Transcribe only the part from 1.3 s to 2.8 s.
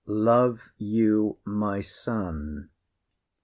my son?